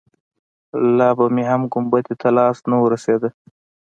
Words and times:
لا 0.97 1.09
به 1.17 1.25
يې 1.37 1.43
هم 1.49 1.61
ګنبدې 1.73 2.13
ته 2.21 2.29
لاس 2.37 2.57
نه 2.69 2.75
وررسېده. 2.81 3.29